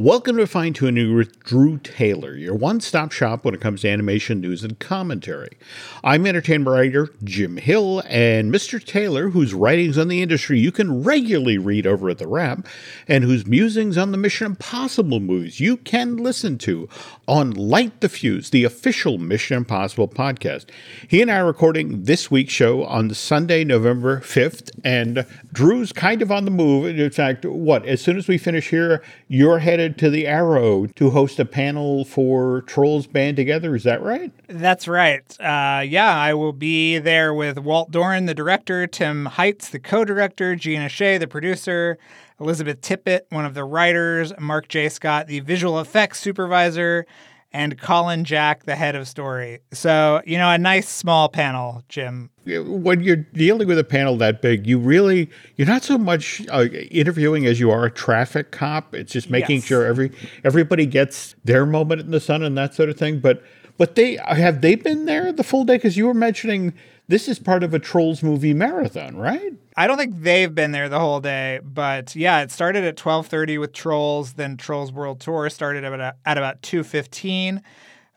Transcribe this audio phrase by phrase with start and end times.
[0.00, 3.88] Welcome to Fine Tuning with Drew Taylor, your one stop shop when it comes to
[3.88, 5.58] animation news and commentary.
[6.04, 8.80] I'm entertainment writer Jim Hill, and Mr.
[8.80, 12.64] Taylor, whose writings on the industry you can regularly read over at The Wrap,
[13.08, 16.88] and whose musings on the Mission Impossible movies you can listen to
[17.26, 20.66] on Light the Fuse, the official Mission Impossible podcast.
[21.08, 26.22] He and I are recording this week's show on Sunday, November 5th, and Drew's kind
[26.22, 26.86] of on the move.
[26.96, 31.10] In fact, what, as soon as we finish here, you're headed to the Aero to
[31.10, 33.74] host a panel for Trolls Band Together.
[33.74, 34.32] Is that right?
[34.48, 35.24] That's right.
[35.40, 40.04] Uh, yeah, I will be there with Walt Dohrn, the director, Tim Heitz, the co
[40.04, 41.96] director, Gina Shay, the producer,
[42.40, 44.88] Elizabeth Tippett, one of the writers, Mark J.
[44.88, 47.06] Scott, the visual effects supervisor,
[47.52, 49.60] and Colin Jack, the head of story.
[49.72, 52.30] So, you know, a nice small panel, Jim.
[52.46, 56.64] When you're dealing with a panel that big, you really, you're not so much uh,
[56.90, 58.94] interviewing as you are a traffic cop.
[58.94, 59.64] It's just making yes.
[59.64, 60.12] sure every
[60.44, 63.20] everybody gets their moment in the sun and that sort of thing.
[63.20, 63.42] But
[63.78, 65.76] but they have they been there the full day?
[65.76, 66.74] Because you were mentioning
[67.06, 69.54] this is part of a Trolls movie marathon, right?
[69.76, 73.58] I don't think they've been there the whole day, but yeah, it started at 12:30
[73.58, 77.62] with Trolls, then Trolls World Tour started at about, at about 2:15.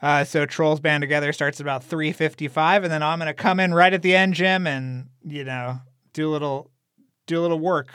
[0.02, 3.60] Uh, so Trolls Band Together starts at about 3:55 and then I'm going to come
[3.60, 5.80] in right at the end, Jim, and you know,
[6.14, 6.72] do a little
[7.28, 7.88] do a little work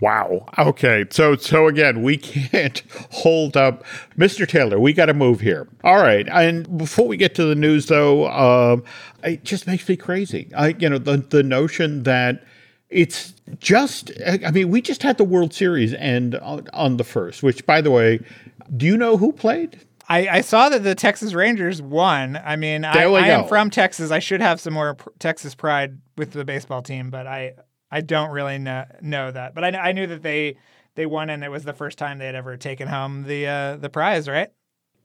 [0.00, 0.46] Wow.
[0.58, 1.04] Okay.
[1.10, 3.84] So so again, we can't hold up,
[4.16, 4.48] Mr.
[4.48, 4.80] Taylor.
[4.80, 5.68] We got to move here.
[5.84, 6.26] All right.
[6.28, 8.84] And before we get to the news, though, um,
[9.22, 10.50] it just makes me crazy.
[10.56, 12.44] I, you know, the the notion that
[12.88, 14.10] it's just.
[14.26, 17.42] I mean, we just had the World Series end on, on the first.
[17.42, 18.20] Which, by the way,
[18.76, 19.80] do you know who played?
[20.08, 22.36] I, I, saw that the Texas Rangers won.
[22.44, 24.10] I mean, I, I am from Texas.
[24.10, 27.54] I should have some more Texas pride with the baseball team, but I
[27.90, 30.56] I don't really know, know that, but I, I knew that they
[30.94, 33.76] they won, and it was the first time they had ever taken home the uh,
[33.76, 34.50] the prize, right?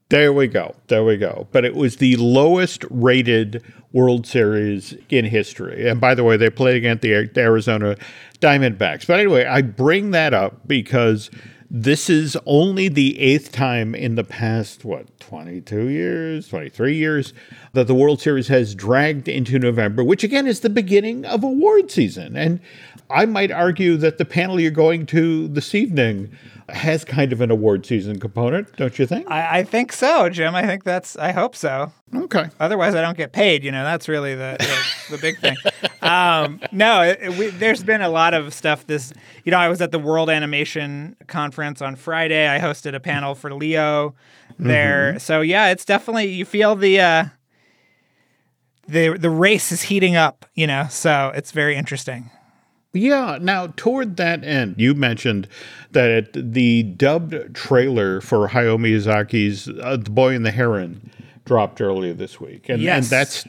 [0.10, 0.76] There we go.
[0.88, 1.48] There we go.
[1.52, 5.90] But it was the lowest rated World Series in history.
[5.90, 7.96] And by the way, they played against the Arizona
[8.40, 9.08] Diamondbacks.
[9.08, 11.32] But anyway, I bring that up because
[11.70, 17.34] this is only the eighth time in the past, what, 22 years, 23 years,
[17.74, 21.90] that the World Series has dragged into November, which again is the beginning of award
[21.90, 22.38] season.
[22.38, 22.60] And
[23.10, 26.36] I might argue that the panel you're going to this evening
[26.70, 29.30] has kind of an award season component, don't you think?
[29.30, 30.56] I, I, think so, Jim.
[30.56, 31.16] I think that's.
[31.16, 31.92] I hope so.
[32.14, 32.50] Okay.
[32.60, 33.64] Otherwise, I don't get paid.
[33.64, 35.56] You know, that's really the the, the big thing.
[36.02, 38.86] Um, no, it, we, there's been a lot of stuff.
[38.88, 42.48] This, you know, I was at the World Animation Conference on Friday.
[42.48, 44.16] I hosted a panel for Leo
[44.60, 45.12] there.
[45.12, 45.18] Mm-hmm.
[45.20, 47.00] So yeah, it's definitely you feel the.
[47.00, 47.26] Uh,
[48.88, 52.30] the the race is heating up, you know, so it's very interesting.
[52.96, 53.38] Yeah.
[53.42, 55.48] Now, toward that end, you mentioned
[55.92, 61.12] that the dubbed trailer for Hayao Miyazaki's uh, The Boy and the Heron
[61.44, 62.70] dropped earlier this week.
[62.70, 63.04] And, yes.
[63.04, 63.48] and that's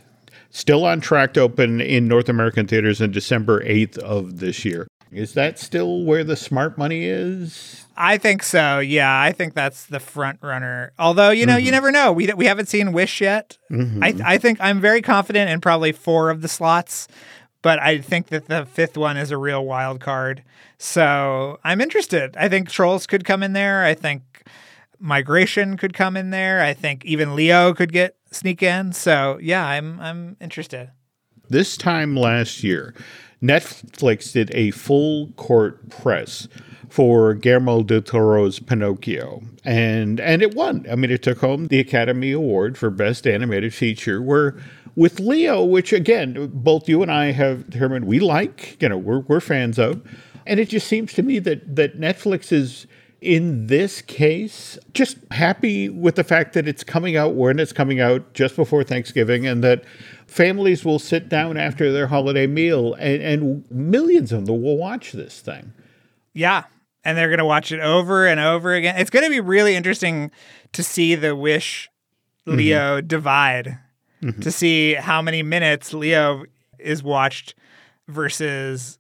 [0.51, 4.89] still on track to open in North American theaters on December 8th of this year.
[5.13, 7.87] Is that still where the smart money is?
[7.97, 8.81] I think so.
[8.81, 10.93] Yeah, I think that's the front runner.
[10.99, 11.65] Although you know, mm-hmm.
[11.65, 12.13] you never know.
[12.13, 13.57] We we haven't seen Wish yet.
[13.71, 14.03] Mm-hmm.
[14.03, 17.09] I I think I'm very confident in probably four of the slots
[17.67, 20.45] but I think that the fifth one is a real wild card.
[20.79, 22.37] So I'm interested.
[22.37, 23.83] I think Trolls could come in there.
[23.83, 24.45] I think
[25.01, 26.63] Migration could come in there.
[26.63, 28.93] I think even Leo could get sneak in.
[28.93, 30.93] So yeah, I'm I'm interested.
[31.51, 32.95] This time last year,
[33.43, 36.47] Netflix did a full court press
[36.89, 40.87] for Guillermo del Toro's Pinocchio, and and it won.
[40.89, 44.23] I mean, it took home the Academy Award for Best Animated Feature.
[44.23, 44.57] Where
[44.97, 49.21] with Leo, which again, both you and I have determined we like, you know, we're,
[49.21, 50.03] we're fans of.
[50.47, 52.87] And it just seems to me that, that Netflix is,
[53.21, 58.01] in this case, just happy with the fact that it's coming out when it's coming
[58.01, 59.85] out just before Thanksgiving and that
[60.27, 65.13] families will sit down after their holiday meal and, and millions of them will watch
[65.13, 65.73] this thing.
[66.33, 66.65] Yeah.
[67.05, 68.97] And they're going to watch it over and over again.
[68.97, 70.31] It's going to be really interesting
[70.73, 71.89] to see the Wish
[72.47, 73.07] Leo mm-hmm.
[73.07, 73.79] divide
[74.23, 74.41] mm-hmm.
[74.41, 76.45] to see how many minutes Leo
[76.79, 77.55] is watched
[78.09, 78.99] versus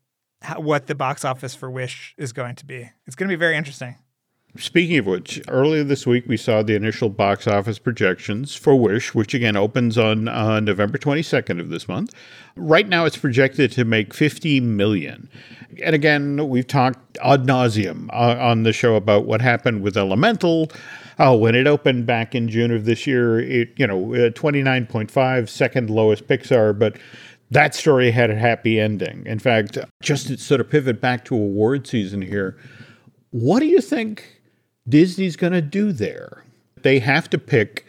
[0.57, 2.91] what the box office for Wish is going to be.
[3.07, 3.97] It's going to be very interesting.
[4.59, 9.15] Speaking of which, earlier this week we saw the initial box office projections for Wish,
[9.15, 12.15] which again opens on uh, November 22nd of this month.
[12.57, 15.29] Right now, it's projected to make 50 million.
[15.83, 20.71] And again, we've talked ad nauseum uh, on the show about what happened with Elemental
[21.19, 24.63] Oh, when it opened back in June of this year, it you know uh, twenty
[24.63, 26.99] nine point five, second lowest Pixar, but
[27.51, 29.25] that story had a happy ending.
[29.25, 32.59] In fact, just to sort of pivot back to award season here,
[33.31, 34.36] what do you think
[34.89, 36.45] Disney's going to do there.
[36.83, 37.87] They have to pick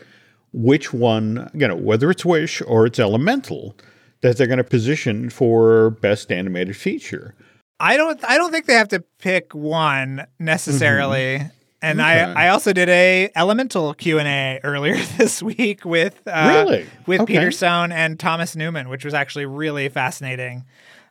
[0.54, 3.76] which one, you know, whether it's Wish or it's Elemental,
[4.22, 7.36] that they're going to position for best animated feature.
[7.80, 11.38] I don't I don't think they have to pick one necessarily.
[11.40, 11.48] Mm-hmm.
[11.80, 12.24] And okay.
[12.24, 16.88] I, I also did a elemental Q and A earlier this week with uh, really?
[17.06, 17.34] with okay.
[17.34, 20.66] Peter Sohn and Thomas Newman, which was actually really fascinating.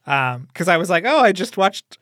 [0.04, 1.98] Because um, I was like, oh, I just watched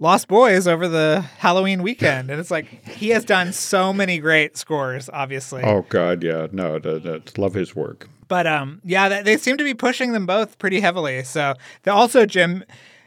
[0.00, 4.56] Lost Boys over the Halloween weekend, and it's like he has done so many great
[4.56, 5.10] scores.
[5.12, 5.62] Obviously.
[5.62, 6.80] Oh God, yeah, no,
[7.36, 8.08] love his work.
[8.28, 11.24] But um, yeah, they seem to be pushing them both pretty heavily.
[11.24, 11.54] So
[11.86, 12.64] also, Jim,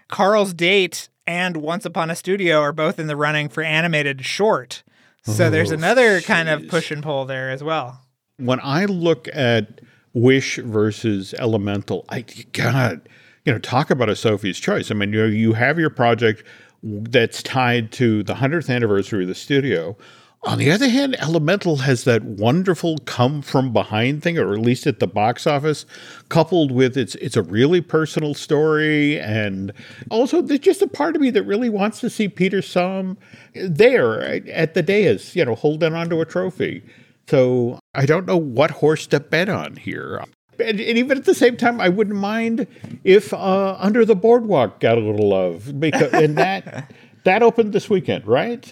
[0.09, 4.83] Carl's Date and Once Upon a Studio are both in the running for animated short.
[5.23, 6.25] So oh, there's another geez.
[6.25, 8.01] kind of push and pull there as well.
[8.38, 9.79] When I look at
[10.13, 13.07] Wish versus Elemental, I God,
[13.45, 14.89] you know, talk about a Sophie's choice.
[14.89, 16.43] I mean, you know, you have your project
[16.83, 19.95] that's tied to the 100th anniversary of the studio.
[20.43, 24.87] On the other hand, Elemental has that wonderful come from behind thing, or at least
[24.87, 25.85] at the box office,
[26.29, 29.71] coupled with it's it's a really personal story, and
[30.09, 33.19] also there's just a part of me that really wants to see Peter Sohn
[33.53, 34.19] there
[34.49, 36.81] at the dais, you know, holding onto a trophy.
[37.29, 40.23] So I don't know what horse to bet on here
[40.59, 42.68] and, and, even at the same time, I wouldn't mind
[43.03, 46.92] if uh, Under the Boardwalk got a little love because and that
[47.24, 48.71] that opened this weekend, right?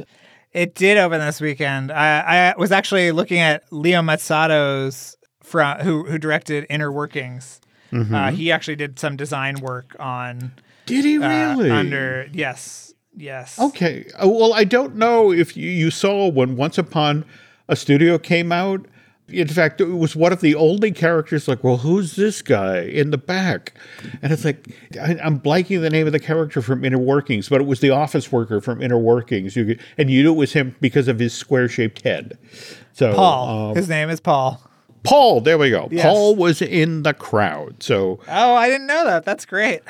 [0.52, 1.92] It did open this weekend.
[1.92, 7.62] I, I was actually looking at Leo Matsuda's from who who directed Inner Workings.
[7.92, 8.14] Mm-hmm.
[8.14, 10.54] Uh, he actually did some design work on.
[10.86, 11.72] Did he uh, really?
[11.72, 13.60] Uh, under yes, yes.
[13.60, 14.10] Okay.
[14.22, 17.26] Uh, well, I don't know if you, you saw when Once Upon
[17.68, 18.86] a Studio came out
[19.32, 23.12] in fact, it was one of the only characters like, well, who's this guy in
[23.12, 23.74] the back?
[24.22, 27.62] And it's like, I, am blanking the name of the character from Inner Workings, but
[27.62, 29.56] it was the office worker from Inner Workings.
[29.56, 32.38] You could, and you knew it was him because of his square shaped head.
[32.94, 34.62] So Paul, um, his name is Paul.
[35.04, 35.88] Paul, there we go.
[35.92, 36.04] Yes.
[36.04, 37.82] Paul was in the crowd.
[37.82, 39.26] So oh, I didn't know that.
[39.26, 39.82] That's great.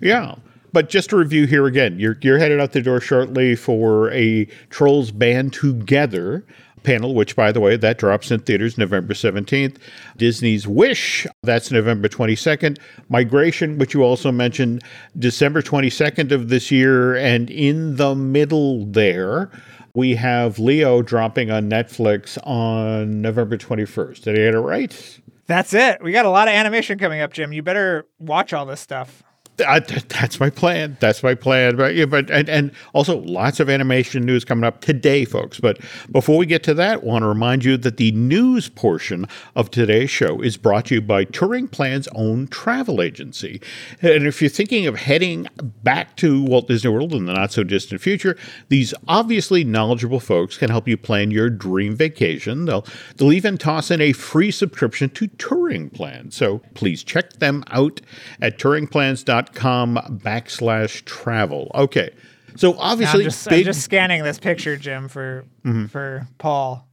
[0.00, 0.34] Yeah.
[0.74, 4.46] But just to review here again, you're you're headed out the door shortly for a
[4.70, 6.44] Trolls Band Together
[6.84, 9.76] panel, which, by the way, that drops in theaters November 17th.
[10.16, 12.78] Disney's Wish, that's November 22nd.
[13.08, 14.82] Migration, which you also mentioned,
[15.18, 17.16] December 22nd of this year.
[17.16, 19.50] And in the middle there,
[19.94, 24.22] we have Leo dropping on Netflix on November 21st.
[24.22, 25.20] Did I get it right?
[25.46, 26.02] That's it.
[26.02, 27.52] We got a lot of animation coming up, Jim.
[27.52, 29.22] You better watch all this stuff.
[29.60, 30.96] I, that's my plan.
[31.00, 31.76] That's my plan.
[31.76, 35.60] But yeah, but and, and also lots of animation news coming up today, folks.
[35.60, 35.78] But
[36.10, 39.70] before we get to that, I want to remind you that the news portion of
[39.70, 43.60] today's show is brought to you by Touring Plan's own travel agency.
[44.02, 45.46] And if you're thinking of heading
[45.82, 48.36] back to Walt Disney World in the not so distant future,
[48.70, 52.64] these obviously knowledgeable folks can help you plan your dream vacation.
[52.64, 52.86] They'll
[53.16, 56.32] they'll even toss in a free subscription to Touring Plan.
[56.32, 58.00] So please check them out
[58.40, 61.70] at touringplans.com com backslash travel.
[61.74, 62.10] Okay.
[62.56, 63.60] So obviously, I'm just, big...
[63.60, 65.86] I'm just, scanning this picture, Jim, for mm-hmm.
[65.86, 66.88] for Paul,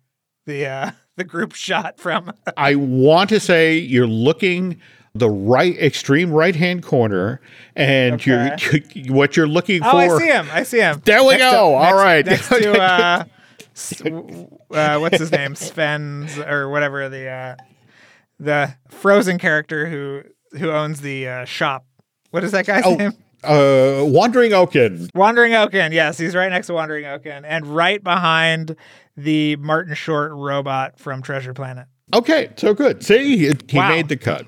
[0.46, 2.34] the uh, the group shot from.
[2.58, 4.82] I want to say you're looking
[5.14, 7.42] the right extreme right hand corner,
[7.76, 8.58] and okay.
[8.94, 9.98] you're what you're looking oh, for.
[9.98, 10.48] I see him.
[10.52, 11.02] I see him.
[11.06, 11.52] There we next go.
[11.52, 12.26] To, All next, right.
[12.26, 13.24] Next to uh,
[14.72, 17.56] uh, what's his name, Sven's or whatever the uh,
[18.40, 20.24] the Frozen character who
[20.58, 21.86] who owns the uh, shop
[22.32, 23.14] what is that guy's oh, name?
[23.44, 25.10] Uh, Wandering Oaken.
[25.16, 25.92] Wandering Oaken.
[25.92, 28.76] Yes, he's right next to Wandering Oaken, and right behind
[29.18, 31.88] the Martin Short robot from Treasure Planet.
[32.14, 33.04] Okay, so good.
[33.04, 33.90] See, he, he wow.
[33.90, 34.46] made the cut.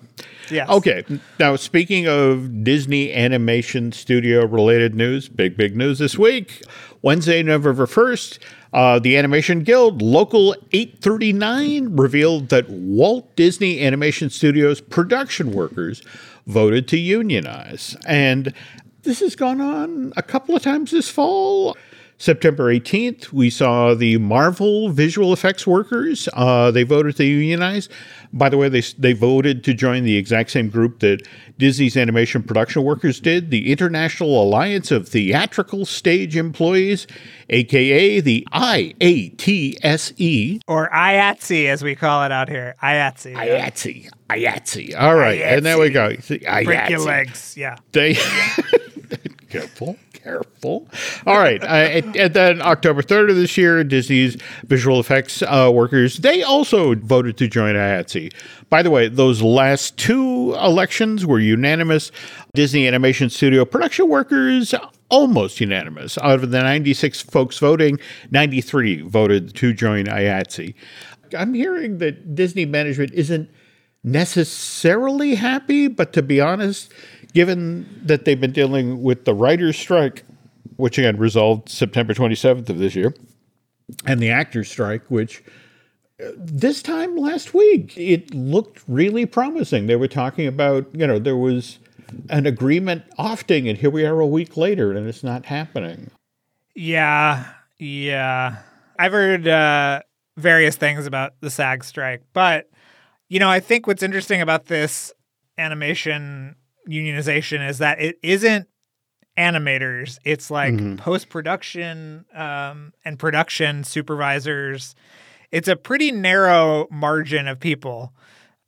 [0.52, 0.70] Yes.
[0.70, 1.04] Okay.
[1.40, 6.64] Now, speaking of Disney Animation Studio related news, big, big news this week.
[7.02, 8.40] Wednesday, November 1st,
[8.74, 16.02] uh, the Animation Guild Local 839 revealed that Walt Disney Animation Studios production workers
[16.46, 17.96] voted to unionize.
[18.06, 18.54] And
[19.04, 21.78] this has gone on a couple of times this fall.
[22.18, 26.30] September 18th, we saw the Marvel visual effects workers.
[26.34, 27.90] Uh, they voted to unionize.
[28.32, 31.28] By the way, they, they voted to join the exact same group that
[31.58, 37.06] Disney's animation production workers did, the International Alliance of Theatrical Stage Employees,
[37.50, 39.82] aka the IATSE.
[40.68, 42.76] Or IATSE, as we call it out here.
[42.82, 43.36] IATSE.
[43.36, 44.10] IATSE.
[44.30, 44.96] IATSE.
[45.00, 45.40] All right.
[45.40, 45.58] IATSE.
[45.58, 46.16] And there we go.
[46.64, 47.56] Break your legs.
[47.58, 47.76] Yeah.
[47.92, 48.18] They.
[49.54, 50.88] careful careful.
[51.28, 51.62] All right.
[51.64, 51.68] Uh,
[52.16, 57.38] and, then October 3rd of this year, Disney's visual effects uh, workers, they also voted
[57.38, 58.34] to join IATSE.
[58.70, 62.12] By the way, those last two elections were unanimous.
[62.54, 64.74] Disney Animation Studio production workers
[65.10, 66.18] almost unanimous.
[66.20, 68.00] Out of the 96 folks voting,
[68.32, 70.74] 93 voted to join IATSE.
[71.38, 73.50] I'm hearing that Disney management isn't
[74.04, 76.92] necessarily happy, but to be honest,
[77.34, 80.24] given that they've been dealing with the writer's strike,
[80.78, 83.14] which again resolved September 27th of this year,
[84.06, 85.44] and the actors' strike, which
[86.24, 89.88] uh, this time last week it looked really promising.
[89.88, 91.80] They were talking about, you know, there was
[92.30, 96.12] an agreement ofting, and here we are a week later, and it's not happening.
[96.76, 97.46] Yeah,
[97.80, 98.58] yeah.
[98.98, 100.02] I've heard uh,
[100.38, 102.70] various things about the SAG strike, but
[103.30, 105.12] you know, I think what's interesting about this
[105.58, 106.56] animation
[106.90, 108.68] unionization is that it isn't
[109.38, 110.96] animators; it's like mm-hmm.
[110.98, 114.96] post production um, and production supervisors.
[115.52, 118.14] It's a pretty narrow margin of people.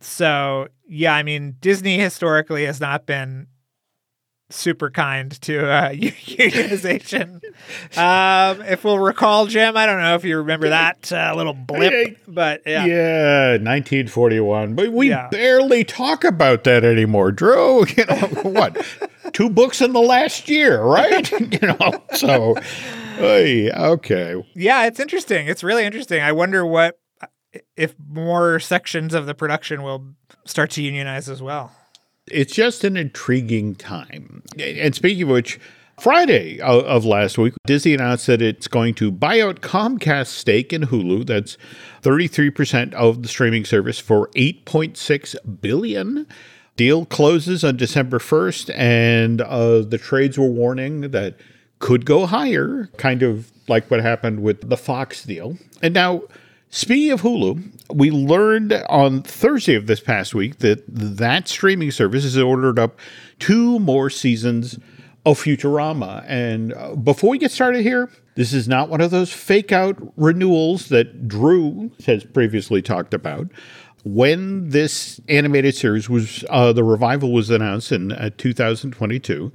[0.02, 3.48] So, yeah, I mean, Disney historically has not been
[4.50, 7.42] super kind to uh, unionization.
[7.98, 12.20] um, if we'll recall, Jim, I don't know if you remember that uh, little blip,
[12.28, 12.86] but yeah.
[12.86, 14.76] Yeah, 1941.
[14.76, 15.30] But we yeah.
[15.30, 17.86] barely talk about that anymore, Drew.
[17.96, 18.86] You know, what?
[19.32, 21.32] Two books in the last year, right?
[21.40, 22.56] you know, so,
[23.16, 24.44] hey, okay.
[24.54, 25.48] Yeah, it's interesting.
[25.48, 26.22] It's really interesting.
[26.22, 27.00] I wonder what
[27.78, 31.72] if more sections of the production will start to unionize as well
[32.28, 34.44] it's just an intriguing time.
[34.60, 35.60] And speaking of which,
[36.00, 40.84] Friday of last week, Disney announced that it's going to buy out Comcast's stake in
[40.84, 41.26] Hulu.
[41.26, 41.58] That's
[42.02, 46.28] 33% of the streaming service for 8.6 billion.
[46.76, 51.40] Deal closes on December 1st, and uh, the trades were warning that
[51.80, 55.58] could go higher, kind of like what happened with the Fox deal.
[55.82, 56.24] And now
[56.76, 62.24] Speaking of Hulu, we learned on Thursday of this past week that that streaming service
[62.24, 63.00] has ordered up
[63.40, 64.78] two more seasons
[65.26, 66.26] of Futurama.
[66.28, 69.96] And uh, before we get started here, this is not one of those fake out
[70.18, 73.48] renewals that Drew has previously talked about.
[74.04, 79.50] When this animated series was, uh, the revival was announced in uh, 2022,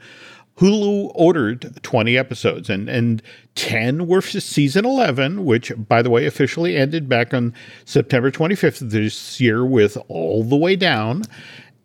[0.61, 3.23] Hulu ordered 20 episodes, and, and
[3.55, 7.55] 10 were for season 11, which, by the way, officially ended back on
[7.87, 11.23] September 25th of this year with All the Way Down.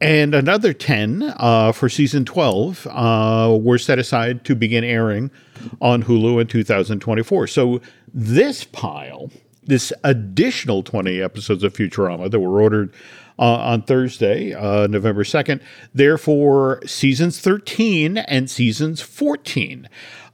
[0.02, 5.32] And another 10 uh, for season 12 uh, were set aside to begin airing
[5.80, 7.48] on Hulu in 2024.
[7.48, 7.80] So
[8.14, 9.32] this pile,
[9.64, 12.94] this additional 20 episodes of Futurama that were ordered
[13.38, 15.62] uh, on Thursday, uh, November 2nd.
[15.94, 19.90] Therefore, seasons 13 and seasons 14,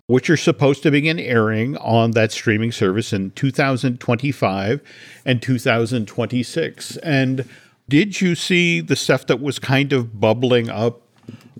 [0.07, 4.81] which are supposed to begin airing on that streaming service in 2025
[5.25, 6.97] and 2026.
[6.97, 7.47] And
[7.89, 11.01] did you see the stuff that was kind of bubbling up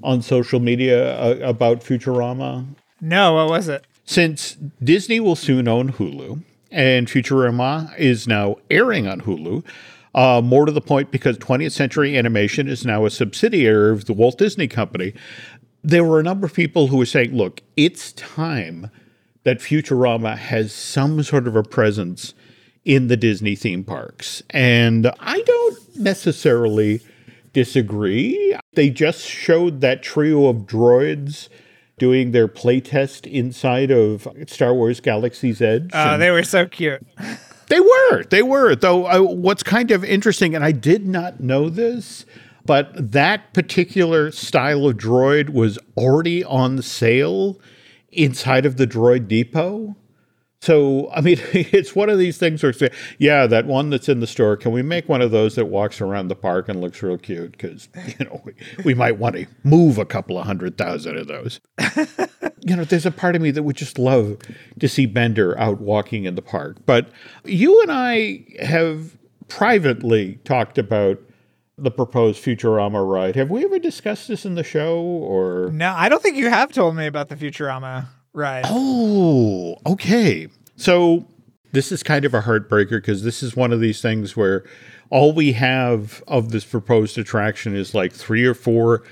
[0.04, 2.66] on social media uh, about Futurama?
[3.00, 3.86] No, what was it?
[4.06, 9.64] Since Disney will soon own Hulu, and Futurama is now airing on Hulu,
[10.14, 14.14] uh, more to the point, because 20th Century Animation is now a subsidiary of the
[14.14, 15.14] Walt Disney Company.
[15.84, 18.92] There were a number of people who were saying, look, it's time
[19.44, 22.34] that Futurama has some sort of a presence
[22.86, 24.44] in the Disney theme parks.
[24.50, 27.02] And I don't necessarily
[27.54, 28.56] disagree.
[28.74, 31.50] They just showed that trio of droids
[31.98, 35.92] doing their playtest inside of Star Wars Galaxy's Edge.
[35.94, 37.06] Oh, they were so cute.
[37.72, 38.24] They were.
[38.26, 38.76] They were.
[38.76, 42.26] Though what's kind of interesting, and I did not know this,
[42.66, 47.62] but that particular style of droid was already on sale
[48.12, 49.96] inside of the Droid Depot.
[50.62, 52.74] So, I mean, it's one of these things where,
[53.18, 56.00] yeah, that one that's in the store, can we make one of those that walks
[56.00, 57.52] around the park and looks real cute?
[57.54, 57.90] Because,
[58.20, 58.54] you know, we,
[58.86, 61.60] we might want to move a couple of hundred thousand of those.
[62.62, 64.38] you know, there's a part of me that would just love
[64.80, 66.78] to see Bender out walking in the park.
[66.86, 67.10] But
[67.44, 71.20] you and I have privately talked about
[71.78, 73.36] the proposed Futurama ride.
[73.36, 76.72] Have we ever discussed this in the show or No, I don't think you have
[76.72, 78.66] told me about the Futurama ride.
[78.68, 80.48] Oh, okay.
[80.76, 81.28] So
[81.72, 84.64] this is kind of a heartbreaker because this is one of these things where
[85.10, 89.04] all we have of this proposed attraction is like three or four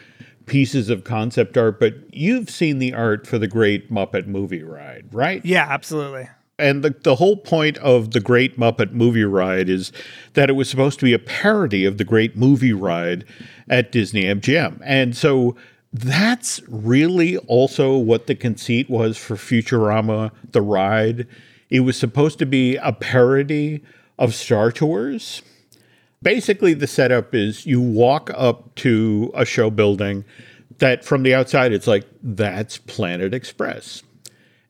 [0.45, 5.07] pieces of concept art, but you've seen the art for the Great Muppet Movie Ride,
[5.11, 5.45] right?
[5.45, 6.27] Yeah, absolutely.
[6.57, 9.93] And the, the whole point of the Great Muppet Movie Ride is
[10.33, 13.23] that it was supposed to be a parody of the Great Movie Ride
[13.69, 14.81] at Disney MGM.
[14.83, 15.55] And so
[15.91, 21.27] that's really also what the conceit was for Futurama the ride.
[21.69, 23.83] It was supposed to be a parody
[24.17, 25.41] of Star Tours
[26.21, 30.25] basically the setup is you walk up to a show building
[30.79, 34.03] that from the outside, it's like, that's Planet Express.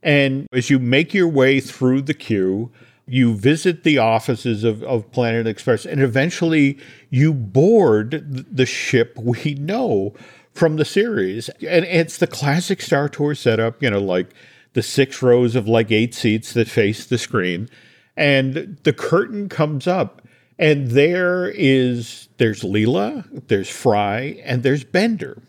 [0.02, 2.72] And as you make your way through the queue,
[3.06, 6.78] you visit the offices of, of Planet Express, and eventually
[7.10, 10.14] you board the ship we know
[10.60, 11.48] from the series.
[11.66, 14.34] And it's the classic Star Tour setup, you know, like
[14.74, 17.70] the six rows of like eight seats that face the screen.
[18.18, 20.22] And the curtain comes up,
[20.60, 25.42] and there is there's Leela, there's Fry, and there's Bender.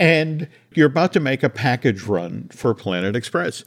[0.00, 3.62] And you're about to make a package run for Planet Express.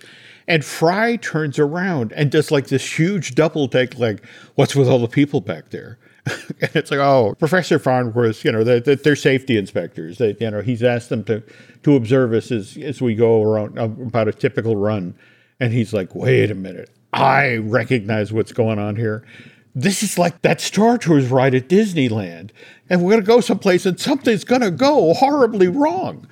[0.45, 4.99] And Fry turns around and does like this huge double take, like, what's with all
[4.99, 5.97] the people back there?
[6.25, 6.35] And
[6.75, 10.17] it's like, oh, Professor Farnsworth, you know, they're, they're, safety inspectors.
[10.17, 11.43] They, you know, he's asked them to,
[11.83, 15.15] to observe us as, as we go around um, about a typical run.
[15.59, 16.89] And he's like, wait a minute.
[17.13, 19.25] I recognize what's going on here
[19.75, 22.51] this is like that Star Tours ride at Disneyland.
[22.89, 26.27] And we're going to go someplace and something's going to go horribly wrong.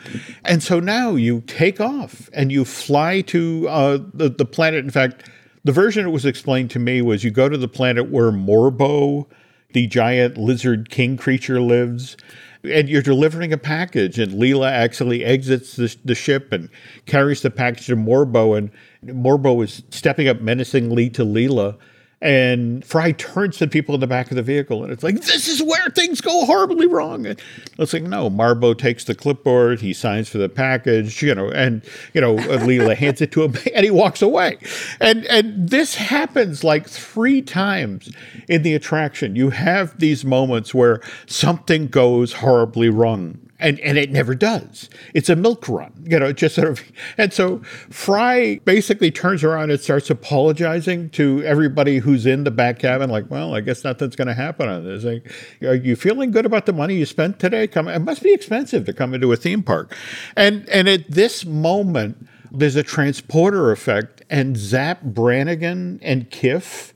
[0.46, 4.86] And so now you take off and you fly to uh, the, the planet.
[4.86, 5.30] In fact,
[5.66, 9.28] the version that was explained to me was you go to the planet where Morbo,
[9.74, 12.16] the giant lizard king creature, lives.
[12.64, 16.70] And you're delivering a package, and Leela actually exits the, the ship and
[17.06, 18.58] carries the package to Morbo.
[18.58, 18.72] And
[19.04, 21.78] Morbo is stepping up menacingly to Leela
[22.24, 25.50] and Fry turns to people in the back of the vehicle and it's like, this
[25.50, 27.26] is where things go horribly wrong.
[27.26, 27.40] And
[27.78, 31.84] it's like, no, Morbo takes the clipboard, he signs for the package, you know, and,
[32.14, 34.58] you know, uh, Leela hands it to him and he walks away.
[35.02, 38.10] And, and this happens like three times
[38.48, 39.36] in the attraction.
[39.36, 44.90] You have these moments where something goes horribly wrong and and it never does.
[45.14, 46.84] It's a milk run, you know, just sort of.
[47.18, 52.78] And so Fry basically turns around and starts apologizing to everybody who's in the back
[52.80, 55.04] cabin, like, well, I guess nothing's going to happen on this.
[55.04, 55.32] Like,
[55.64, 57.66] are you feeling good about the money you spent today?
[57.68, 59.96] Come, it must be expensive to come into a theme park,
[60.36, 62.28] and and at this moment.
[62.56, 66.94] There's a transporter effect, and Zapp Brannigan and Kiff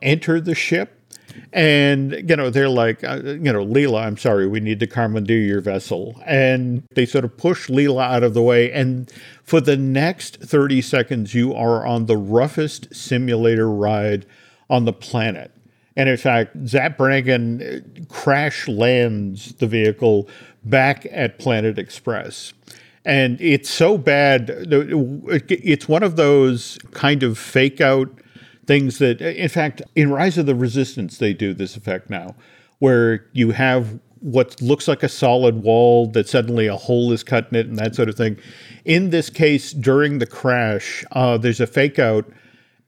[0.00, 0.99] enter the ship
[1.52, 5.40] and, you know, they're like, uh, you know, Leela, I'm sorry, we need to commandeer
[5.40, 6.20] your vessel.
[6.24, 8.70] And they sort of push Leela out of the way.
[8.70, 9.10] And
[9.42, 14.26] for the next 30 seconds, you are on the roughest simulator ride
[14.68, 15.50] on the planet.
[15.96, 20.28] And in fact, Zapp Brannigan uh, crash lands the vehicle
[20.64, 22.52] back at Planet Express.
[23.04, 24.50] And it's so bad.
[24.68, 28.08] It's one of those kind of fake out
[28.70, 32.36] things that, in fact, in Rise of the Resistance, they do this effect now,
[32.78, 37.48] where you have what looks like a solid wall that suddenly a hole is cut
[37.50, 38.38] in it and that sort of thing.
[38.84, 42.30] In this case, during the crash, uh, there's a fake out,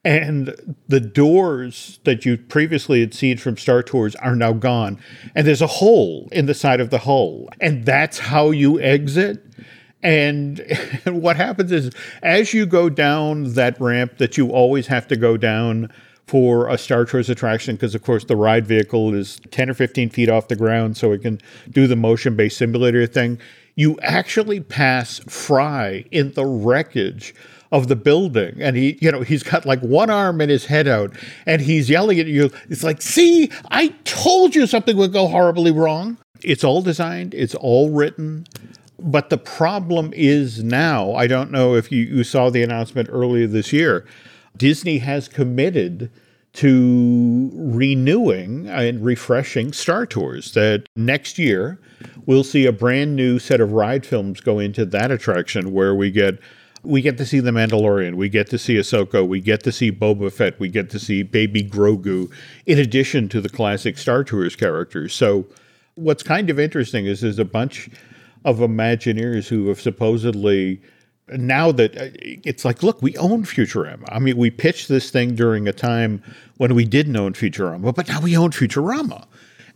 [0.04, 0.54] and
[0.86, 5.00] the doors that you previously had seen from Star Tours are now gone,
[5.34, 9.44] and there's a hole in the side of the hull, and that's how you exit.
[10.02, 10.64] And,
[11.04, 11.90] what happens is,
[12.22, 15.90] as you go down that ramp that you always have to go down
[16.26, 20.10] for a Star Tours attraction, because of course the ride vehicle is 10 or 15
[20.10, 23.38] feet off the ground, so it can do the motion based simulator thing,
[23.74, 27.34] you actually pass Fry in the wreckage
[27.70, 30.86] of the building and he you know he's got like one arm and his head
[30.86, 31.10] out
[31.46, 32.50] and he's yelling at you.
[32.68, 36.18] It's like see i told you something would go horribly wrong.
[36.42, 38.46] It's all designed it's all written
[39.02, 43.46] but the problem is now, I don't know if you, you saw the announcement earlier
[43.46, 44.06] this year,
[44.56, 46.10] Disney has committed
[46.54, 50.52] to renewing and refreshing Star Tours.
[50.52, 51.80] That next year
[52.26, 56.10] we'll see a brand new set of ride films go into that attraction where we
[56.10, 56.38] get
[56.84, 59.92] we get to see the Mandalorian, we get to see Ahsoka, we get to see
[59.92, 62.28] Boba Fett, we get to see Baby Grogu,
[62.66, 65.14] in addition to the classic Star Tours characters.
[65.14, 65.46] So
[65.94, 67.88] what's kind of interesting is there's a bunch
[68.44, 70.80] of Imagineers who have supposedly
[71.28, 72.08] now that uh,
[72.44, 74.04] it's like, look, we own Futurama.
[74.08, 76.22] I mean, we pitched this thing during a time
[76.56, 79.26] when we didn't own Futurama, but now we own Futurama.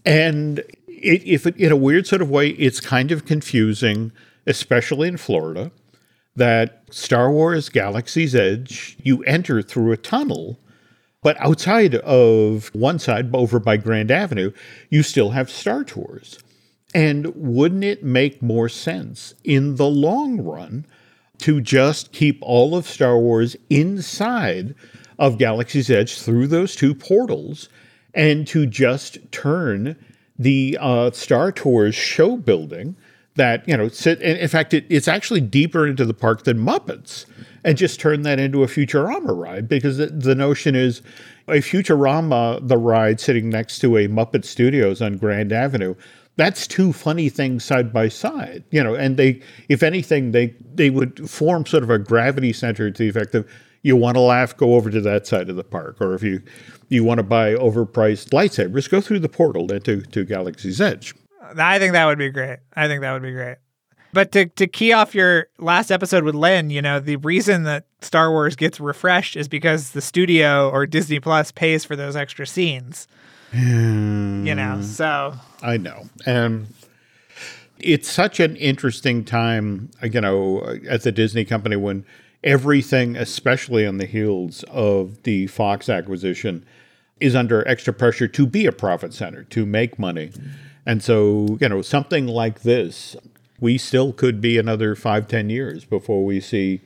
[0.04, 4.12] And it, if it, in a weird sort of way, it's kind of confusing,
[4.46, 5.70] especially in Florida,
[6.34, 10.58] that Star Wars Galaxy's Edge, you enter through a tunnel,
[11.22, 14.52] but outside of one side, over by Grand Avenue,
[14.90, 16.38] you still have Star Tours.
[16.96, 20.86] And wouldn't it make more sense in the long run
[21.40, 24.74] to just keep all of Star Wars inside
[25.18, 27.68] of Galaxy's Edge through those two portals
[28.14, 30.02] and to just turn
[30.38, 32.96] the uh, Star Tours show building
[33.34, 37.26] that, you know, sit, in fact, it, it's actually deeper into the park than Muppets
[37.62, 41.02] and just turn that into a Futurama ride because the, the notion is
[41.46, 45.94] a Futurama, the ride sitting next to a Muppet Studios on Grand Avenue
[46.36, 50.90] that's two funny things side by side, you know, and they, if anything, they, they
[50.90, 53.48] would form sort of a gravity center to the effect of
[53.82, 56.00] you want to laugh, go over to that side of the park.
[56.00, 56.42] Or if you,
[56.88, 61.14] you want to buy overpriced lightsabers, go through the portal into to Galaxy's Edge.
[61.56, 62.58] I think that would be great.
[62.74, 63.56] I think that would be great.
[64.12, 67.86] But to, to key off your last episode with Lynn, you know, the reason that
[68.00, 72.46] Star Wars gets refreshed is because the studio or Disney Plus pays for those extra
[72.46, 73.06] scenes.
[73.52, 74.82] You know, hmm.
[74.82, 75.34] so.
[75.62, 76.08] I know.
[76.24, 76.66] And
[77.78, 82.04] it's such an interesting time, you know, at the Disney company when
[82.42, 86.64] everything, especially on the heels of the Fox acquisition,
[87.20, 90.30] is under extra pressure to be a profit center, to make money.
[90.84, 93.16] And so, you know, something like this,
[93.58, 96.80] we still could be another five, ten years before we see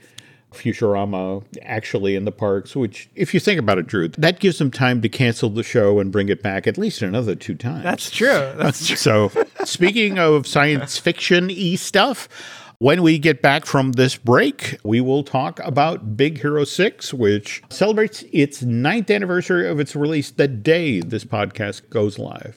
[0.53, 4.71] Futurama actually in the parks, which, if you think about it, Drew, that gives them
[4.71, 7.85] time to cancel the show and bring it back at least another two times.
[7.85, 8.53] That's true.
[8.57, 8.97] That's true.
[8.97, 9.33] so,
[9.65, 12.29] speaking of science fiction y stuff,
[12.79, 17.63] when we get back from this break, we will talk about Big Hero 6, which
[17.69, 22.57] celebrates its ninth anniversary of its release the day this podcast goes live.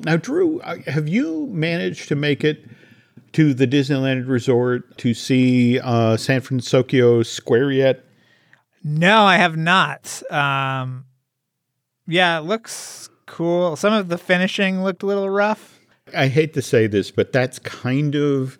[0.00, 2.64] Now, Drew, have you managed to make it
[3.32, 8.04] to the Disneyland Resort to see uh, San Francisco Square yet?
[8.84, 10.22] No, I have not.
[10.30, 11.06] Um,
[12.06, 13.74] yeah, it looks cool.
[13.74, 15.80] Some of the finishing looked a little rough.
[16.16, 18.56] I hate to say this, but that's kind of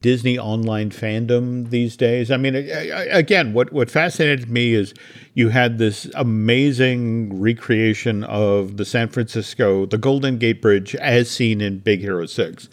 [0.00, 2.30] Disney online fandom these days.
[2.30, 4.94] I mean, again, what, what fascinated me is
[5.34, 11.60] you had this amazing recreation of the San Francisco, the Golden Gate Bridge as seen
[11.60, 12.68] in Big Hero 6.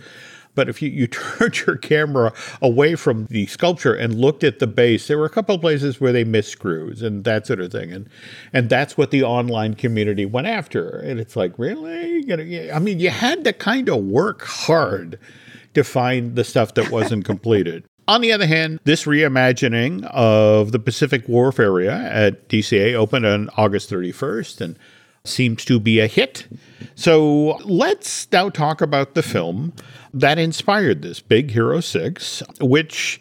[0.53, 4.67] But if you, you turned your camera away from the sculpture and looked at the
[4.67, 7.71] base, there were a couple of places where they missed screws and that sort of
[7.71, 7.91] thing.
[7.91, 8.07] And
[8.53, 10.89] and that's what the online community went after.
[10.99, 12.71] And it's like, really?
[12.71, 15.19] I mean, you had to kind of work hard
[15.75, 17.85] to find the stuff that wasn't completed.
[18.07, 23.49] On the other hand, this reimagining of the Pacific Wharf area at DCA opened on
[23.57, 24.79] August 31st and
[25.23, 26.47] seems to be a hit.
[26.93, 29.73] So let's now talk about the film
[30.13, 33.19] that inspired this, Big Hero 6, which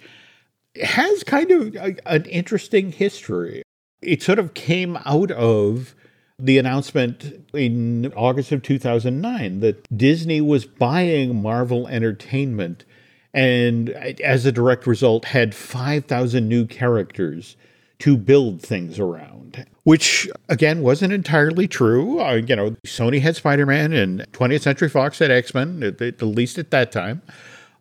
[0.82, 3.62] has kind of a, an interesting history.
[4.02, 5.94] It sort of came out of
[6.38, 12.84] the announcement in August of 2009 that Disney was buying Marvel Entertainment
[13.32, 17.56] and as a direct result had 5,000 new characters
[17.98, 22.20] to build things around, which again wasn't entirely true.
[22.20, 26.00] Uh, you know, Sony had Spider Man and 20th Century Fox had X Men, at,
[26.00, 27.22] at least at that time.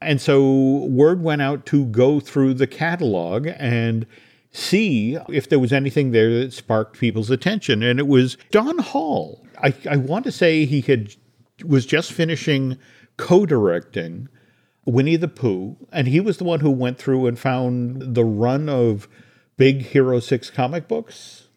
[0.02, 4.06] And so word went out to go through the catalog and
[4.54, 7.84] see if there was anything there that sparked people's attention.
[7.84, 9.46] And it was Don Hall.
[9.62, 11.16] I, I want to say he had
[11.66, 12.78] was just finishing
[13.18, 14.30] co-directing
[14.86, 18.70] Winnie the Pooh, and he was the one who went through and found the run
[18.70, 19.08] of
[19.58, 21.48] Big Hero Six comic books.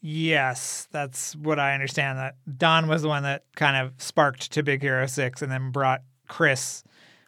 [0.00, 2.18] Yes, that's what I understand.
[2.18, 5.70] That Don was the one that kind of sparked to Big Hero Six, and then
[5.70, 6.84] brought Chris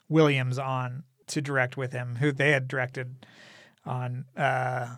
[0.09, 3.27] Williams on to direct with him, who they had directed
[3.85, 4.25] on.
[4.37, 4.97] Uh,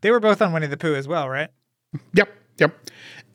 [0.00, 1.50] they were both on Winnie the Pooh as well, right?
[2.14, 2.28] Yep,
[2.58, 2.76] yep.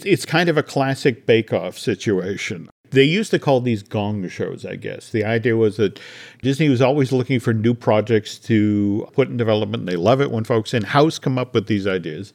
[0.04, 2.70] It's kind of a classic Bake Off situation.
[2.92, 5.10] They used to call these gong shows, I guess.
[5.10, 6.00] The idea was that
[6.42, 9.82] Disney was always looking for new projects to put in development.
[9.82, 12.34] And they love it when folks in house come up with these ideas.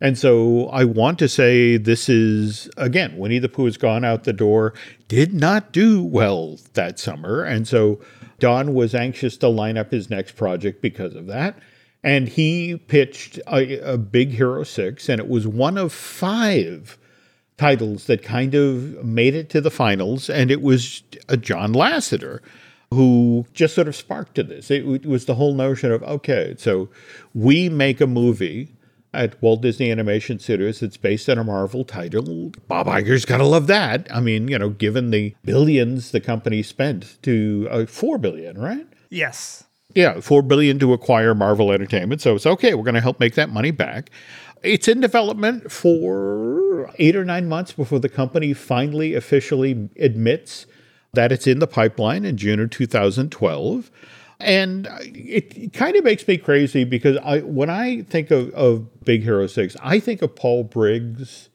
[0.00, 4.24] And so I want to say this is, again, Winnie the Pooh has gone out
[4.24, 4.74] the door,
[5.08, 7.42] did not do well that summer.
[7.42, 8.00] And so
[8.38, 11.58] Don was anxious to line up his next project because of that.
[12.02, 16.98] And he pitched a, a Big Hero 6, and it was one of five
[17.56, 20.28] titles that kind of made it to the finals.
[20.28, 22.40] And it was a John Lasseter
[22.90, 24.70] who just sort of sparked to this.
[24.70, 26.88] It, it was the whole notion of okay, so
[27.34, 28.73] we make a movie
[29.14, 32.52] at Walt Disney Animation Studios It's based on a Marvel title.
[32.68, 34.06] Bob Iger's got to love that.
[34.12, 38.86] I mean, you know, given the billions the company spent to uh, four billion, right?
[39.10, 39.64] Yes.
[39.94, 42.20] Yeah, four billion to acquire Marvel Entertainment.
[42.20, 42.74] So it's okay.
[42.74, 44.10] We're going to help make that money back.
[44.62, 50.66] It's in development for eight or nine months before the company finally officially admits
[51.12, 53.90] that it's in the pipeline in June of 2012.
[54.44, 59.22] And it kind of makes me crazy because I, when I think of, of Big
[59.22, 61.48] Hero 6, I think of Paul Briggs.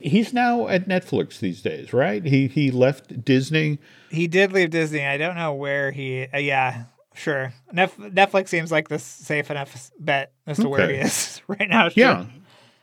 [0.00, 2.22] He's now at Netflix these days, right?
[2.24, 3.78] He he left Disney.
[4.10, 5.06] He did leave Disney.
[5.06, 6.26] I don't know where he.
[6.26, 7.54] Uh, yeah, sure.
[7.72, 11.88] Nef- Netflix seems like the safe enough bet as to where he is right now.
[11.88, 12.04] Sure.
[12.04, 12.26] Yeah.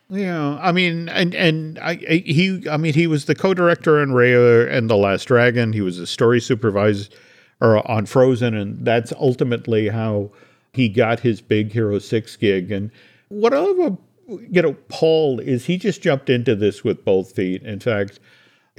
[0.09, 4.09] Yeah, I mean, and and I, I he, I mean, he was the co-director on
[4.09, 5.71] Raya and the Last Dragon.
[5.71, 7.09] He was a story supervisor
[7.61, 10.31] on Frozen, and that's ultimately how
[10.73, 12.71] he got his Big Hero Six gig.
[12.71, 12.91] And
[13.29, 13.97] what love
[14.27, 17.63] you know Paul is he just jumped into this with both feet.
[17.63, 18.19] In fact,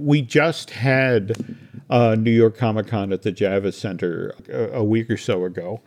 [0.00, 1.32] we just had
[1.90, 5.80] uh, New York Comic Con at the Javits Center a, a week or so ago.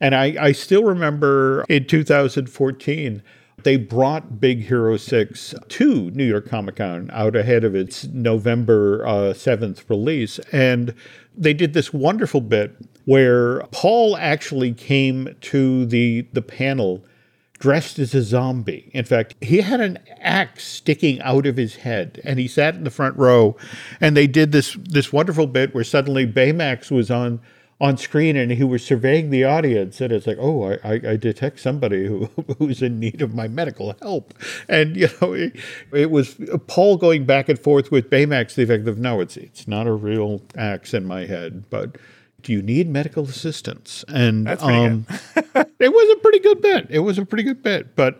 [0.00, 3.22] And I, I still remember in 2014,
[3.62, 9.06] they brought Big Hero 6 to New York Comic Con out ahead of its November
[9.06, 10.38] uh, 7th release.
[10.52, 10.94] And
[11.36, 17.04] they did this wonderful bit where Paul actually came to the, the panel
[17.60, 18.90] dressed as a zombie.
[18.94, 22.84] In fact, he had an axe sticking out of his head, and he sat in
[22.84, 23.56] the front row.
[24.00, 27.40] And they did this this wonderful bit where suddenly Baymax was on
[27.80, 31.60] on screen, and he was surveying the audience, and it's like, oh, I, I, detect
[31.60, 32.26] somebody who
[32.58, 34.34] who's in need of my medical help.
[34.68, 35.56] And you know, it,
[35.92, 39.66] it was Paul going back and forth with Baymax, the effect of, no, it's it's
[39.66, 41.96] not a real axe in my head, but.
[42.42, 44.02] Do you need medical assistance?
[44.08, 44.92] And That's pretty good.
[45.56, 46.86] um, it was a pretty good bit.
[46.88, 47.94] It was a pretty good bit.
[47.96, 48.18] But,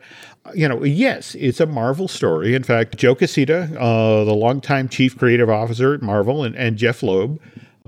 [0.54, 2.54] you know, yes, it's a Marvel story.
[2.54, 7.02] In fact, Joe Quesada, uh, the longtime chief creative officer at Marvel, and, and Jeph
[7.02, 7.40] Loeb,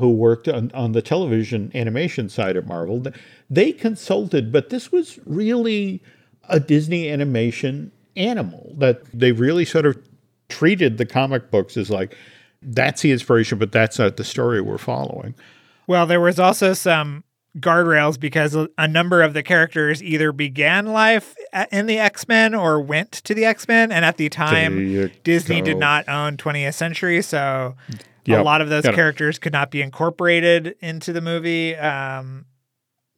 [0.03, 3.05] who worked on, on the television animation side at Marvel,
[3.49, 6.03] they consulted, but this was really
[6.49, 9.97] a Disney animation animal that they really sort of
[10.49, 12.17] treated the comic books as like,
[12.61, 15.37] that's the inspiration, but that's not the story we're following.
[15.87, 17.23] Well, there was also some
[17.61, 22.57] guardrails because a- number of the characters either began life uh, in the X Men
[22.57, 25.67] or went to the X Men, and at the time, Disney go.
[25.67, 27.77] did not own 20th Century, so
[28.29, 28.97] a lot of those Got it.
[28.97, 31.75] characters could not be incorporated into the movie.
[31.77, 32.47] Um,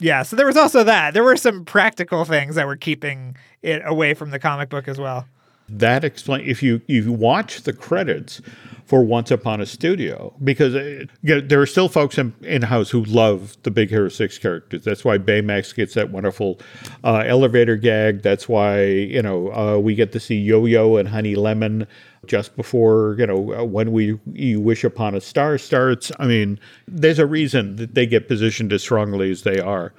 [0.01, 1.15] yeah, so there was also that.
[1.15, 4.99] There were some practical things that were keeping it away from the comic book as
[4.99, 5.27] well.
[5.69, 8.43] that explain if you if you watch the credits
[8.85, 12.61] for Once Upon a Studio because uh, you know, there are still folks in in
[12.63, 14.85] house who love the Big Hero Six characters.
[14.85, 16.61] That's why Baymax gets that wonderful
[17.03, 18.21] uh, elevator gag.
[18.21, 21.87] That's why you know uh, we get to see Yo Yo and Honey Lemon
[22.27, 26.11] just before you know uh, when we you wish upon a star starts.
[26.19, 29.93] I mean, there's a reason that they get positioned as strongly as they are.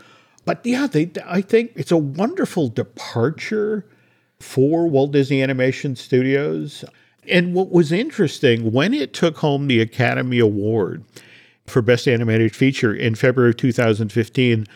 [0.46, 3.86] But yeah, they I think it's a wonderful departure
[4.40, 6.86] for Walt Disney Animation Studios.
[7.28, 11.04] And what was interesting, when it took home the Academy Award
[11.66, 14.68] for Best Animated Feature in February 2015,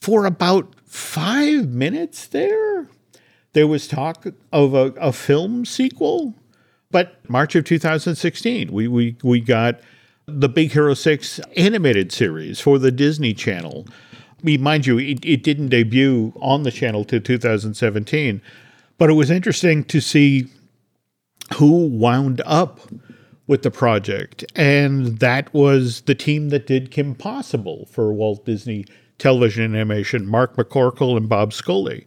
[0.00, 2.88] for about five minutes there,
[3.52, 6.34] there was talk of a, a film sequel.
[6.92, 9.80] But March of 2016, we, we, we got
[10.26, 13.86] the Big Hero 6 animated series for the Disney Channel.
[13.88, 18.42] I mean, mind you, it, it didn't debut on the channel till 2017,
[18.98, 20.48] but it was interesting to see
[21.54, 22.80] who wound up
[23.46, 24.44] with the project.
[24.54, 28.84] And that was the team that did Kim Possible for Walt Disney
[29.18, 32.06] Television Animation, Mark McCorkle and Bob Schooley.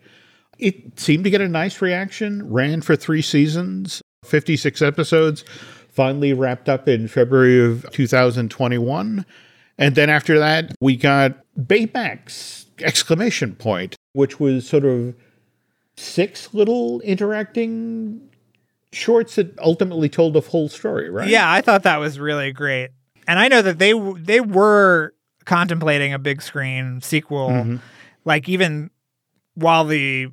[0.57, 5.43] It seemed to get a nice reaction, ran for three seasons, 56 episodes,
[5.89, 9.25] finally wrapped up in February of 2021.
[9.77, 15.15] And then after that, we got Baymax exclamation point, which was sort of
[15.97, 18.29] six little interacting
[18.91, 21.27] shorts that ultimately told the whole story, right?
[21.29, 22.89] Yeah, I thought that was really great.
[23.27, 25.13] And I know that they they were
[25.45, 27.75] contemplating a big screen sequel Mm-hmm.
[28.23, 28.89] like even
[29.55, 30.27] while the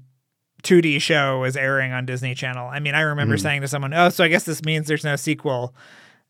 [0.63, 2.69] 2D show was airing on Disney Channel.
[2.69, 3.43] I mean, I remember Mm-hmm.
[3.43, 5.75] saying to someone, "Oh, so I guess this means there's no sequel."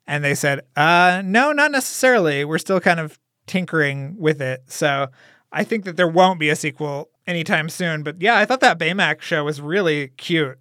[0.06, 2.44] And they said, "Uh, no, not necessarily.
[2.44, 5.08] We're still kind of tinkering with it." So,
[5.52, 8.78] I think that there won't be a sequel anytime soon, but yeah, I thought that
[8.78, 10.58] Baymax show was really cute.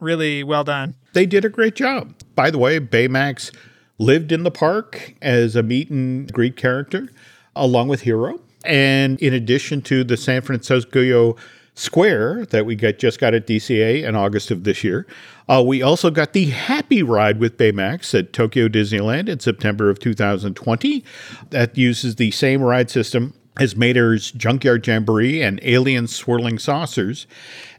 [0.00, 0.94] Really well done.
[1.12, 2.14] They did a great job.
[2.34, 3.54] By the way, Baymax
[3.98, 7.08] lived in the park as a meet and greet character
[7.54, 8.40] along with Hero.
[8.64, 11.36] And in addition to the San Francisco
[11.80, 15.06] Square that we got just got at DCA in August of this year,
[15.48, 19.98] uh, we also got the Happy Ride with Baymax at Tokyo Disneyland in September of
[19.98, 21.02] 2020.
[21.48, 27.26] That uses the same ride system as Mater's Junkyard Jamboree and Alien Swirling Saucers.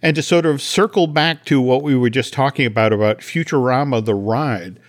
[0.02, 4.04] And to sort of circle back to what we were just talking about, about Futurama
[4.04, 4.80] the ride,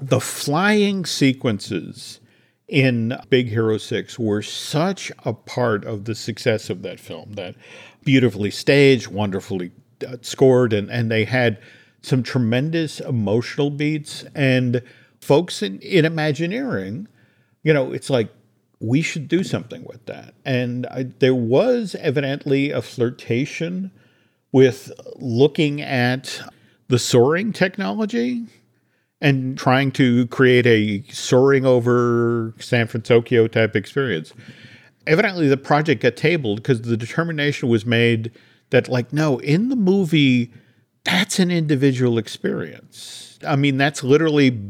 [0.00, 2.20] the flying sequences
[2.70, 7.56] in Big Hero 6 were such a part of the success of that film that
[8.04, 9.72] beautifully staged, wonderfully
[10.06, 11.58] uh, scored, and, and they had
[12.02, 14.24] some tremendous emotional beats.
[14.34, 14.82] And
[15.20, 17.08] folks in, in Imagineering,
[17.62, 18.30] you know, it's like,
[18.82, 20.34] we should do something with that.
[20.46, 23.90] And I, there was evidently a flirtation
[24.52, 26.40] with looking at
[26.88, 28.46] the soaring technology
[29.20, 34.32] and trying to create a soaring over San Francisco type experience.
[35.06, 38.32] Evidently, the project got tabled because the determination was made
[38.70, 40.52] that, like, no, in the movie,
[41.04, 43.38] that's an individual experience.
[43.46, 44.60] I mean, that's literally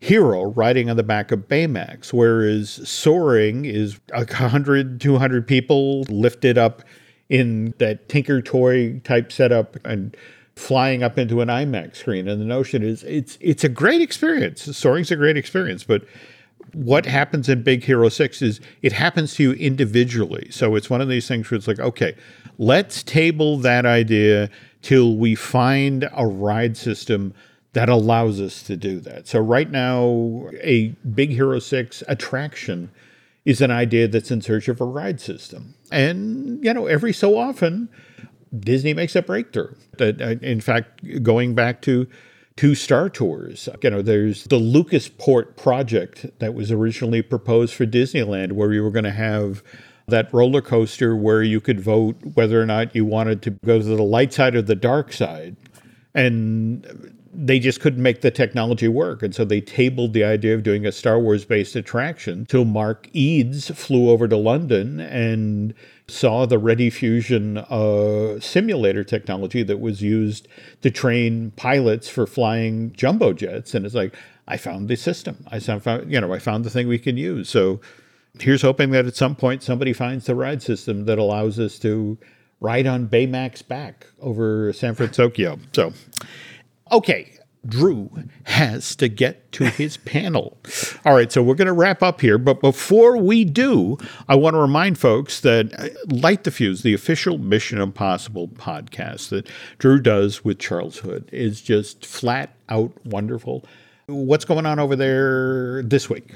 [0.00, 6.82] Hero riding on the back of Baymax, whereas soaring is 100, 200 people lifted up
[7.28, 10.16] in that Tinker Toy type setup and
[10.56, 12.28] flying up into an IMAX screen.
[12.28, 14.62] And the notion is it's it's a great experience.
[14.76, 16.02] Soaring's a great experience, but
[16.74, 20.48] what happens in Big Hero 6 is it happens to you individually.
[20.50, 22.16] So it's one of these things where it's like, okay,
[22.58, 24.50] let's table that idea
[24.82, 27.34] till we find a ride system
[27.72, 29.28] that allows us to do that.
[29.28, 32.90] So right now, a Big Hero 6 attraction
[33.44, 35.74] is an idea that's in search of a ride system.
[35.90, 37.88] And, you know, every so often,
[38.58, 39.74] Disney makes a breakthrough.
[40.00, 42.06] Uh, in fact, going back to
[42.60, 48.52] two Star Tours, you know, there's the Lucasport project that was originally proposed for Disneyland,
[48.52, 49.62] where you were going to have
[50.08, 53.84] that roller coaster where you could vote whether or not you wanted to go to
[53.84, 55.56] the light side or the dark side.
[56.14, 59.22] And they just couldn't make the technology work.
[59.22, 63.08] And so they tabled the idea of doing a Star Wars based attraction till Mark
[63.14, 65.72] Eads flew over to London and
[66.10, 70.48] saw the Rediffusion uh, simulator technology that was used
[70.82, 73.74] to train pilots for flying jumbo jets.
[73.74, 74.14] And it's like,
[74.48, 75.46] I found the system.
[75.50, 77.48] I found, you know, I found the thing we can use.
[77.48, 77.80] So
[78.40, 82.18] here's hoping that at some point somebody finds the ride system that allows us to
[82.60, 85.58] ride on Baymax back over San Francisco.
[85.72, 85.92] So
[86.92, 87.32] Okay,
[87.66, 88.10] Drew
[88.44, 90.56] has to get to his panel.
[91.04, 92.38] All right, so we're going to wrap up here.
[92.38, 96.94] But before we do, I want to remind folks that uh, Light the Fuse, the
[96.94, 103.64] official Mission Impossible podcast that Drew does with Charles Hood, is just flat out wonderful.
[104.06, 106.32] What's going on over there this week?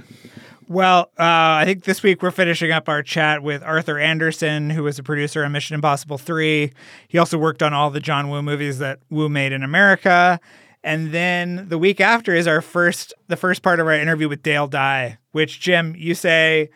[0.66, 4.82] Well, uh, I think this week we're finishing up our chat with Arthur Anderson, who
[4.82, 6.72] was a producer on Mission Impossible 3.
[7.06, 10.40] He also worked on all the John Woo movies that Woo made in America.
[10.84, 14.42] And then the week after is our first, the first part of our interview with
[14.42, 16.68] Dale Dye, which, Jim, you say,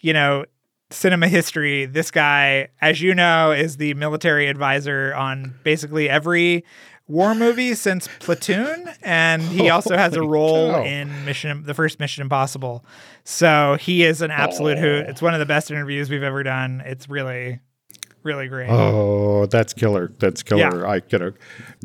[0.00, 0.44] you know,
[0.90, 6.64] cinema history, this guy, as you know, is the military advisor on basically every
[7.06, 10.82] war movie since Platoon, and he also has a role cow.
[10.84, 12.84] in Mission, the first Mission Impossible.
[13.22, 14.80] So he is an absolute oh.
[14.80, 15.06] hoot.
[15.06, 16.82] It's one of the best interviews we've ever done.
[16.84, 17.60] It's really,
[18.22, 18.68] really great.
[18.68, 20.12] Oh, that's killer.
[20.18, 20.82] That's killer.
[20.82, 20.88] Yeah.
[20.88, 21.34] I get it.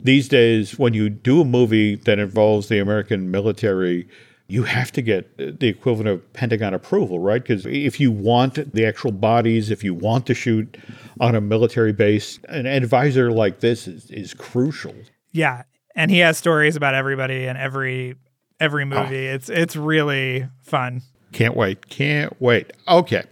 [0.04, 4.08] These days, when you do a movie that involves the American military,
[4.48, 7.42] you have to get the equivalent of Pentagon approval, right?
[7.42, 10.78] Because if you want the actual bodies, if you want to shoot
[11.20, 14.96] on a military base, an advisor like this is, is crucial.
[15.34, 15.64] Yeah,
[15.96, 18.16] and he has stories about everybody and every
[18.60, 18.86] every ah.
[18.86, 19.28] movie.
[19.28, 19.34] Oh.
[19.34, 21.02] It's it's really fun.
[21.32, 21.90] Can't wait.
[21.90, 22.72] Can't wait.
[22.88, 23.24] Okay.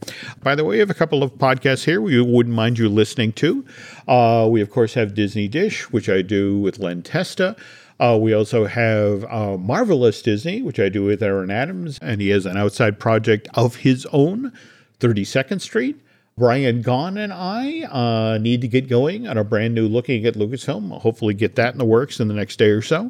[0.44, 3.32] By the way, we have a couple of podcasts here we wouldn't mind you listening
[3.34, 3.66] to.
[4.08, 7.56] Uh, we, of course, have Disney Dish, which I do with Len Testa.
[8.00, 12.30] Uh, we also have uh, Marvelous Disney, which I do with Aaron Adams, and he
[12.30, 14.52] has an outside project of his own,
[15.00, 16.02] 32nd Street.
[16.38, 20.34] Brian Gaughan and I uh, need to get going on a brand new looking at
[20.34, 20.92] Lucasfilm.
[20.92, 23.10] I'll hopefully get that in the works in the next day or so.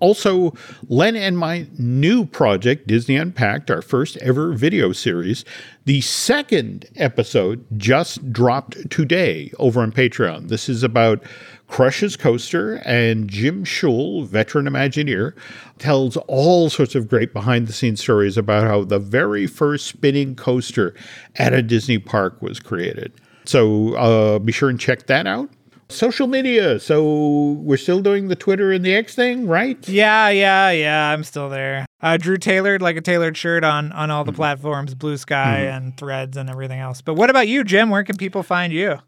[0.00, 0.54] Also,
[0.88, 5.44] Len and my new project, Disney Unpacked, our first ever video series.
[5.86, 10.48] The second episode just dropped today over on Patreon.
[10.48, 11.22] This is about
[11.68, 15.34] Crush's Coaster, and Jim Shull, veteran Imagineer,
[15.78, 20.34] tells all sorts of great behind the scenes stories about how the very first spinning
[20.34, 20.94] coaster
[21.36, 23.12] at a Disney park was created.
[23.44, 25.50] So uh, be sure and check that out.
[25.90, 26.78] Social media.
[26.80, 29.88] So we're still doing the Twitter and the X thing, right?
[29.88, 31.10] Yeah, yeah, yeah.
[31.10, 31.86] I'm still there.
[32.02, 34.36] Uh, Drew tailored like a tailored shirt on on all the mm-hmm.
[34.36, 35.76] platforms, Bluesky mm-hmm.
[35.76, 37.00] and Threads and everything else.
[37.00, 37.90] But what about you, Jim?
[37.90, 38.98] Where can people find you?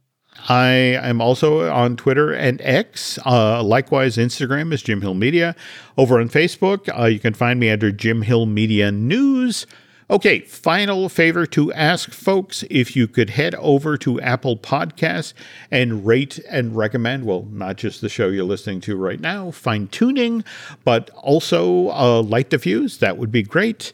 [0.49, 3.18] I am also on Twitter and X.
[3.26, 5.55] Uh, likewise, Instagram is Jim Hill Media.
[5.99, 9.66] Over on Facebook, uh, you can find me under Jim Hill Media News.
[10.11, 15.35] Okay, final favor to ask folks if you could head over to Apple Podcasts
[15.71, 19.87] and rate and recommend, well, not just the show you're listening to right now, fine
[19.87, 20.43] tuning,
[20.83, 22.99] but also uh, Light the Fuse.
[22.99, 23.93] That would be great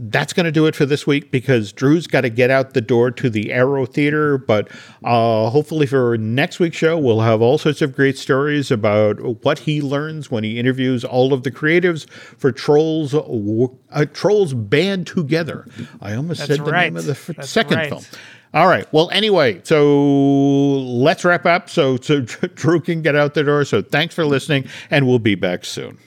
[0.00, 2.80] that's going to do it for this week because Drew's got to get out the
[2.80, 4.38] door to the Aero Theater.
[4.38, 4.70] But
[5.04, 9.60] uh, hopefully, for next week's show, we'll have all sorts of great stories about what
[9.60, 13.12] he learns when he interviews all of the creatives for Trolls.
[13.12, 15.66] Uh, Trolls Band Together.
[16.00, 16.92] I almost That's said the right.
[16.92, 17.88] name of the f- second right.
[17.88, 18.04] film.
[18.54, 18.90] All right.
[18.92, 22.20] Well, anyway, so let's wrap up so so
[22.54, 23.64] Drew can get out the door.
[23.64, 25.98] So thanks for listening, and we'll be back soon.